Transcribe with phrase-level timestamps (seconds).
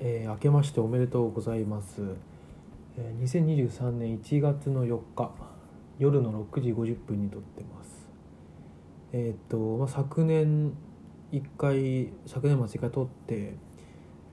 [0.00, 2.02] えー明けましておめでとうございます、
[2.96, 5.32] えー2023年1月の4日
[5.98, 8.08] 夜の6時50分に撮ってます
[9.12, 10.72] えーっと、まあ、昨年
[11.32, 13.56] 1回昨年末1回撮って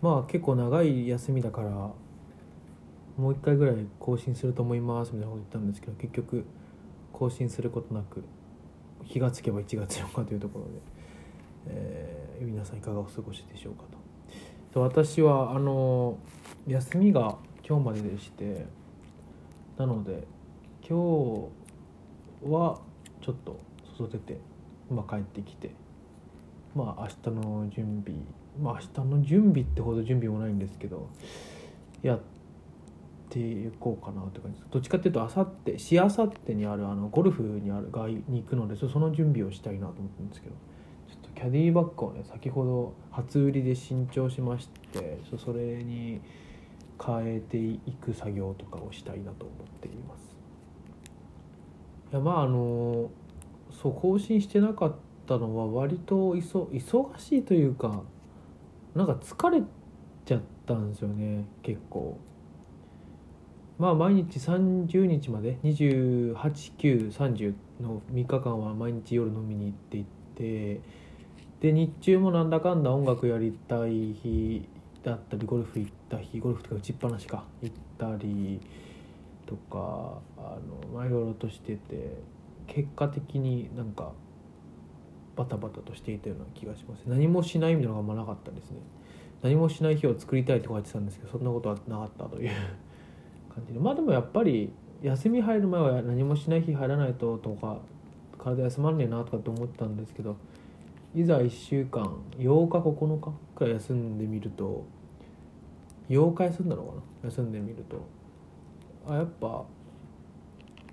[0.02, 1.96] まあ結構長い休みだからも
[3.18, 6.46] う1回ぐらい更新すると思いますみたいなこと言ったんですけど結局
[7.12, 8.24] 更新することなく
[9.08, 10.72] 気がつけば1月4日というところで、
[11.68, 14.05] えー皆さんいかがお過ごしでしょうかと。
[14.76, 16.18] で私はあの
[16.68, 18.66] 休みが今日まででして
[19.78, 20.28] なので
[20.88, 21.50] 今
[22.44, 22.80] 日は
[23.22, 23.58] ちょっと
[23.98, 24.38] 外出て、
[24.92, 25.72] まあ、帰ってきて
[26.76, 28.20] まあ明日の準備
[28.62, 31.10] まあ明日の準備ってほど準備もないんですけど
[32.04, 32.20] やっ
[33.30, 34.70] ていこうかなって感じです。
[34.72, 40.56] どっちかっていうとあさってしあさってにあるあのゴルフにあるがに行くのでその準備をしたいなと思ってるんですけど
[41.36, 46.22] キャディバッグをね先ほど初売りで新調しましてそれに
[47.04, 50.36] 変えていく作業とかをしたいなと思っています。
[52.12, 53.10] いやまああの
[53.72, 54.96] そう更新してなかっ
[55.28, 58.04] たのは割と忙しいというか
[58.96, 59.62] なんか疲れ
[60.24, 62.18] ちゃったんですよね結構。
[63.78, 70.80] まあ毎日30日まで28930の3日間は毎日夜飲みに行っていって
[71.66, 74.70] で日中もなんだかんだ音楽やりたい日
[75.04, 78.62] だったりゴルフ行った日ゴルフとか打ちっぱなしか行ったり
[79.48, 82.18] とかあのまあいろいろとしてて
[82.68, 84.12] 結果的になんか
[85.36, 87.02] バタバタとしていたような気がします。
[87.08, 88.78] 何もしないみたいなのがあんまなかったですね。
[89.42, 92.52] 何もしない日を作りたいとか言ってたんですけどそんなことはなかったという
[93.50, 93.80] 感じで。
[93.80, 97.80] まあでもやっぱり休み入る前は何もしない日入らないととか
[98.38, 100.36] 体休まんねえなとかって思ったんですけど
[101.16, 102.04] いざ1週間
[102.38, 104.86] 8日9日くらい休んでみると
[106.10, 107.30] 8日休んだのかな？
[107.30, 108.06] 休んでみると。
[109.08, 109.64] あやっぱ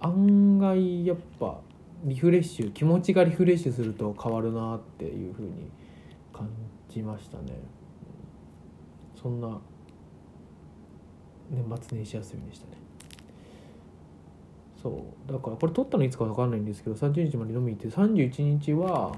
[0.00, 1.60] 案外やっぱ
[2.04, 5.70] リフレッシュ気持ちがリフレッシュすると変わるなっていうふうに
[6.32, 6.48] 感
[6.88, 7.58] じましたね。
[9.20, 9.60] そんな
[11.50, 12.72] 年末年始休みでしたね。
[14.80, 15.32] そう。
[15.32, 19.14] だからこれ撮ったのいつか分かんないんですけど30日まで飲みに行って31日は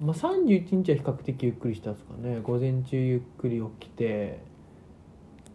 [0.00, 2.40] まあ31日は比較的ゆっくりしたんですかね。
[2.42, 4.40] 午前中ゆっくり起きて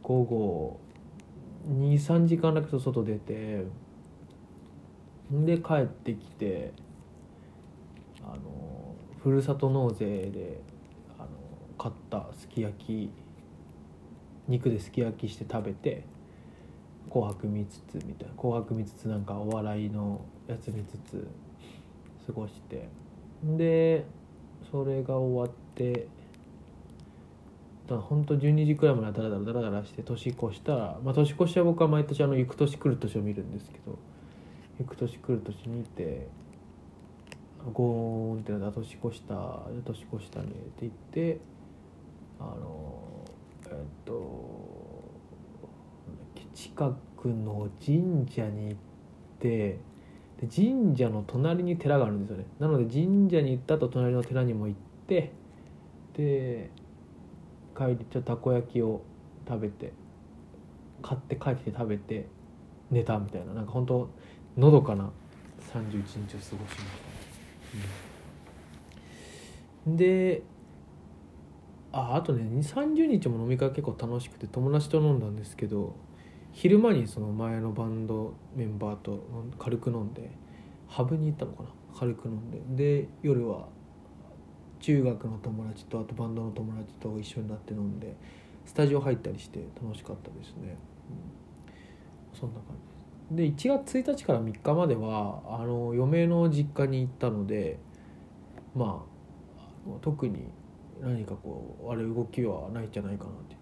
[0.02, 0.80] 午後
[1.70, 3.66] 23時間だけ外出て
[5.32, 6.74] で帰ってきて
[8.24, 10.62] あのふるさと納税で
[11.18, 11.30] あの
[11.78, 13.12] 買ったすき焼き
[14.48, 16.04] 肉ですき焼きして食べて
[17.10, 21.28] 紅白見つつみたいな紅白見つつなんかお笑いのやつ見つつ
[22.26, 22.90] 過ごして
[23.44, 24.06] で
[24.72, 34.00] それが終わってだから本当12時くらいまでダラダラダラダラして年越したら、まあ、年越しは僕は毎年あの行く年来る年を見るんですけど
[34.80, 36.28] 行く年来る年見て
[37.74, 41.40] ゴーンってなって年越した年越したねって言って
[42.40, 43.04] あの
[43.68, 45.12] えっと
[46.54, 48.76] 近くの神社に行っ
[49.40, 49.80] て
[50.42, 52.46] で神社の隣に寺があるんですよね。
[52.60, 55.32] なので神社に行った後隣の寺にも行って
[56.14, 56.72] で
[57.78, 59.04] 帰りちょっとたこ焼きを
[59.48, 59.94] 食べて
[61.02, 62.28] 買って帰って食べて
[62.90, 63.54] 寝たみたいな。
[63.54, 64.10] なんか本当
[64.58, 65.12] のどかな
[65.74, 66.84] 31日を過ごしました
[67.78, 67.84] ね、
[69.86, 69.96] うん。
[69.96, 70.42] で
[71.94, 75.96] ああとね30日も飲み会結構楽しくて友達と飲んだんですけど
[76.54, 79.26] 昼間にその前のバンドメンバーと
[79.58, 80.32] 軽く飲んで
[80.88, 81.70] ハブに行ったのかな？
[81.98, 83.02] 軽く飲んで。
[83.02, 83.68] で夜は
[84.80, 88.16] 中学の友達とあとバンドの友達と一緒になって飲んで
[88.66, 90.78] スタジオ入ったりして楽しかったですね、
[92.34, 92.76] うん、そんな感
[93.30, 93.68] じです。
[93.68, 97.80] で1月1日から3日まではあの嫁の実家に行ったので
[98.76, 99.06] ま
[99.88, 100.48] あ特に
[101.00, 103.61] 何かこうあれ動きはないんじゃないかなって。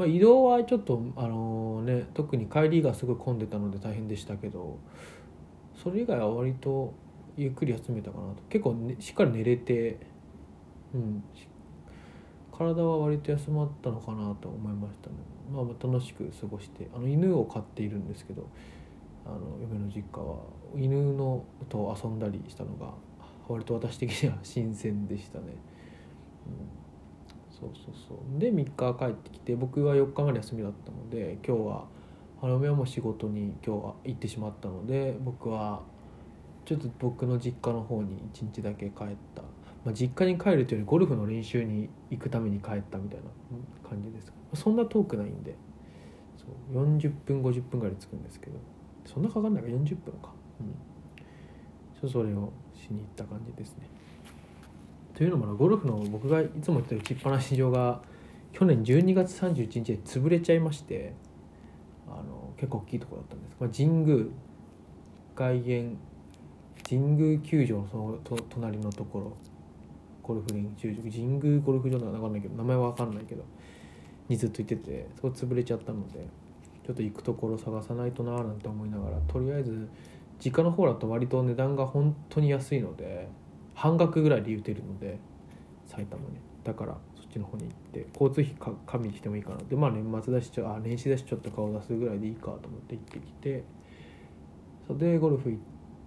[0.00, 4.78] まあ移動はちょっとあのね特に帰りがすごい混んでたので大変でしたけど
[5.82, 6.94] それ以外は割と
[7.36, 8.42] ゆっくり休めたかなと。
[8.48, 9.98] 結構、ね、しっかり寝れて
[10.94, 11.22] うん。
[12.56, 15.16] 体は割と休まったのかなと思いましたね。
[15.52, 18.48] まあま楽しく過ごしてあの犬を飼っているんですけど
[19.26, 20.36] あの嫁の実家は
[20.74, 22.92] 犬のと遊んだりしたのが
[23.48, 25.44] 割と私的には新鮮でしたね、
[26.46, 26.89] うん、
[27.60, 28.38] そうそうそう。
[28.40, 31.84] で3日帰ってきて僕は4日まで休みだったので今日は
[32.42, 35.82] あの嫁はも仕事に今日は行ってしまったので僕は
[36.64, 39.42] ちょっと僕の実家の方に1日だけ帰った。
[39.82, 44.32] まあ、実家に帰るというよりゴルフの練習に行くために帰ったみたいな感じです。
[44.54, 45.56] そんな遠くないんで。
[46.36, 46.46] そ
[46.78, 48.58] う40分50分ぐらい着くんですけど。
[49.06, 50.32] そんなかかんないか？40分か。
[52.02, 52.08] うん。
[52.08, 53.88] それをしに行った感じですね。
[55.20, 58.00] というのもなゴルフの僕がいつも言ってた打ちっぱなし場が
[58.54, 61.12] 去年12月31日で潰れちゃいまして
[62.08, 64.24] あの結構大きいところだったんです、まあ、神宮
[65.36, 65.98] 外苑
[66.88, 69.36] 神宮球場のそのと隣のところ
[70.22, 73.44] ゴルフ練習場神宮ゴルフ場なのか分かんないけど名前は分かんないけど
[74.30, 76.26] にずっと行っててそこ潰れちゃったので
[76.86, 79.86] ちょっと行くところ探さないとなーなんて思いながらとりあえず
[80.42, 83.28] 実家の方だと割と値段が本当に安いので
[83.80, 85.18] 半額ぐらいで言うてるので
[85.86, 86.38] 埼玉に。
[86.62, 93.64] だからそっちの方に行って交通費か加味してもいいかなでまあ年末だしちょあ年始だしちょっと顔出すぐらいでいいかと思って行ってきて。
[94.90, 95.56] それでゴルフ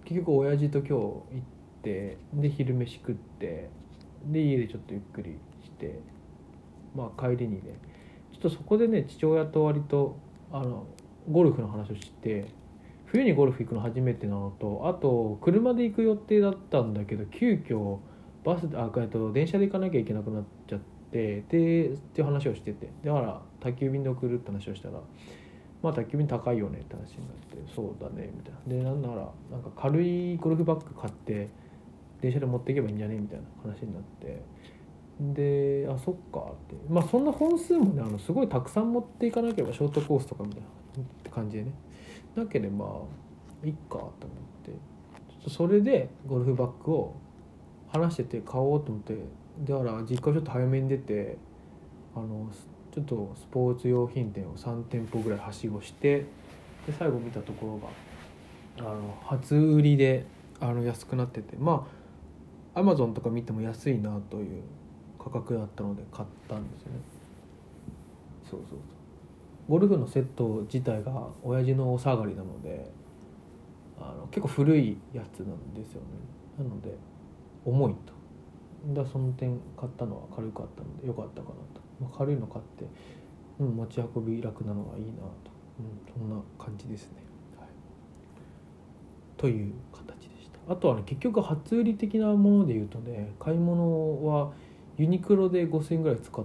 [0.04, 1.42] 結局親父と今日行っ
[1.82, 3.70] てで昼飯食って
[4.26, 6.00] で家でちょっとゆっくりして
[6.94, 7.78] まあ帰りにね
[8.32, 10.18] ちょっとそこでね父親と割と
[10.52, 10.86] あの
[11.30, 12.44] ゴルフの話をして
[13.14, 17.98] 冬にゴルフ行くの初めてなのとあと車で行く予定だったんだけど急遽
[18.44, 20.78] バスあと電車で行かなきゃいけなくなっちゃっ
[21.12, 22.88] てでっていう話をしてて。
[23.04, 24.94] だから宅急便で送るって話をしたら
[25.80, 28.82] まあ宅急便高いよねって話になってそうだねみたいな。
[28.82, 31.48] でなんならなんか軽いゴルフバッグ買って
[32.20, 34.42] 電車で持っていけばいいんじゃねみたいな話になって。
[35.20, 36.74] であそっかって。
[36.88, 40.66] まあそんな本数もねあのすごいたくさん持っていかなければショートコースとかみたいな。
[41.00, 41.72] って感じでね。
[42.34, 43.02] なければ
[43.64, 44.10] いっかと思っ
[44.64, 44.70] て。
[44.70, 47.16] ちょっとそれでゴルフバッグを
[47.88, 49.16] 話してて買おうと思って。
[49.64, 51.38] だから実家ちょっと早めに出て
[52.16, 52.48] あの
[52.92, 56.26] ちょっとスポーツ用品店を3店舗ぐらいはしごして
[56.86, 57.80] で最後見たとこ
[58.76, 60.26] ろがあの初売りで
[60.58, 61.56] あの安くなってて。
[61.56, 62.04] まあ
[62.74, 64.62] アマゾンとか見ても安いなという
[65.18, 66.98] 価格だったので買ったんですよね。
[68.50, 68.78] そうそうそう。
[69.68, 72.90] ゴルフのセット自体が親父のお下がりなので
[73.98, 76.06] あの結構古いやつなんですよね。
[76.58, 76.94] なので
[77.64, 78.12] 重いと。
[78.92, 82.84] だその点買ったのは軽かったので良かったかなと、まあ、軽いの買って、
[83.58, 85.50] うん、持ち運び楽なのがいいなと、
[85.80, 87.22] うん、そんな感じですね、
[87.58, 87.68] はい、
[89.38, 90.72] という形でした。
[90.72, 94.52] あとはね結局初売り的なもので言うとね買い物は
[94.98, 96.44] ユニクロで5,000円ぐらい使っ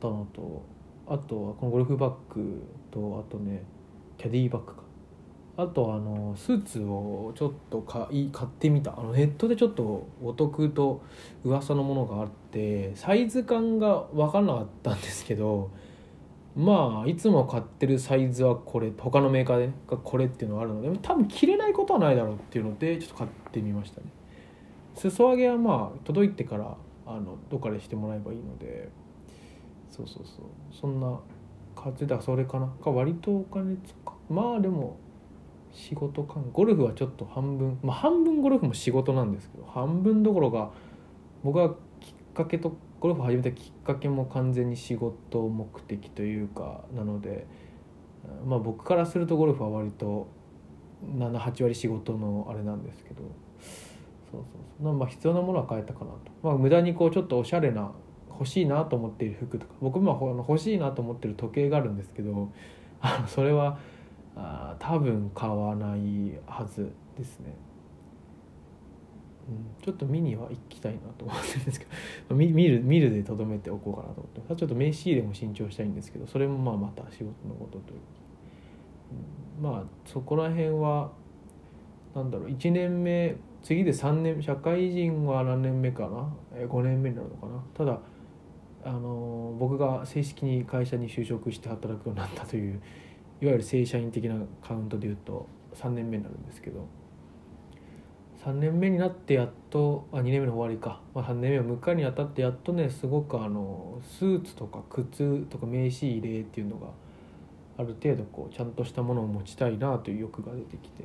[0.00, 0.64] たのと
[1.08, 3.62] あとはこのゴルフバッグとあとね
[4.18, 4.86] キャディバッグか。
[5.58, 8.92] あとあのスーツをちょっと買い買ってみた。
[8.98, 11.00] あのネットでちょっとお得と
[11.44, 15.70] 噂のものがあってサイズ感が分からなかったんですけど
[16.54, 24.08] まあいつも買ってるサイズはこれ他のメーカーで、ね、がこれっていうのがあるので多分着れないことはないだろうっていうのでちょっと買ってみましたね。
[24.94, 26.76] 裾上げはまあ届いてから
[27.06, 29.05] あのどっかでしてもらえばいいので。
[29.96, 30.46] そうそうそう。
[30.78, 31.18] そんな
[31.74, 32.66] 買ってたそれかな。
[32.66, 33.94] か割とお金使
[34.28, 34.98] まあでも
[35.72, 37.78] 仕事感ゴルフはちょっと半分。
[37.82, 40.70] まあ半分ゴルフも仕事なんですけど半分どころか
[41.42, 41.70] 僕は
[42.00, 47.46] きっかけとゴルフ始めたきっかけも完全に仕事目的というかなので
[48.46, 50.28] まあ僕からするとゴルフは割と
[51.04, 53.22] 78割仕事のあれなんですけど。
[54.32, 54.50] そうそう
[54.82, 54.92] そう。
[54.92, 56.18] まあ必要なものは変えたかなと。
[56.42, 57.92] まあ無駄にこうちょっとおしゃれな
[58.38, 62.50] 欲しいなと思っている服とか僕も欲しいなと思ってる時計があるんですけど
[63.00, 63.78] あのそれは
[64.36, 67.54] あ多分買わないはずですね、
[69.48, 71.86] うん、ちょっと見には行きたいなと思ってるんですけ
[72.28, 78.00] ど 見見る見るでとどめておこうかなと思ってちょっと名刺入れも新調したいんですけどそれもまあまた仕事のことという、
[79.58, 81.10] うん、まあそこら辺は
[82.14, 87.60] なんだろう1年目次で3年社会人は何年目かな？5年目になるのかな？
[87.74, 87.98] ただ
[88.86, 92.80] あの僕が正式に会社に就職して働くようになったという
[93.40, 96.86] いわゆる正社員的なカウントでいうと3年目になるんですけど
[98.44, 106.86] 3年目になってやっとあ2年目の終わりか、まあ、3年目を迎えにあたってやっとねすごくあのスーツとか靴とか名刺入れっていうのが
[107.78, 111.04] ある程度こうちゃんとしたものを持ちたいなという欲が出てきて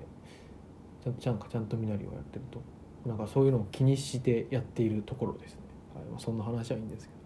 [1.04, 2.62] ちゃんとちゃんちゃんと身なりをやってると。
[3.06, 5.60] なんかそういうのを気にしてやっているところですね、
[5.96, 6.06] はい。
[6.06, 7.21] まあ、そんな話はいいんですけど。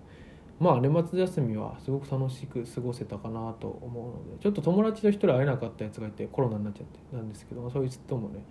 [0.60, 8.44] まあ年末休みはすごく楽しく過ごせたかなと思うのでちょっと友達と一人会えなかったやつがいてコロナになっちゃってなんですけどそいう人ともね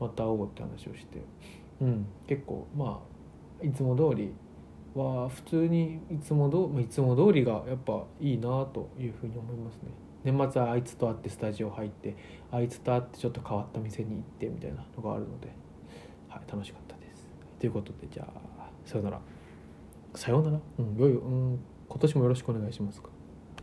[0.00, 1.22] また会おうって話をして
[1.80, 3.00] うん結構ま
[3.62, 4.32] あいつも通り
[4.94, 9.90] は普通にいつもどいつも通りがやっぱいいなというふうに思いますね。
[10.24, 12.14] 年末はあいつと会ってスタジオ入って
[12.50, 15.48] あいつと会ってちょっと変わった店に行ってみたいなのがあるので、
[16.28, 17.28] はい、楽しかったです。
[17.58, 18.28] ということでじゃ
[18.58, 19.20] あさよなら。
[20.14, 23.08] さようなら、うん、よい、うん、今年もよろしくお願いしますか。